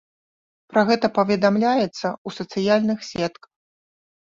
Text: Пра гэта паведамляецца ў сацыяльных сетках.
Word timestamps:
Пра 0.71 0.81
гэта 0.87 1.07
паведамляецца 1.17 1.91
ў 1.91 2.29
сацыяльных 2.39 2.99
сетках. 3.13 3.51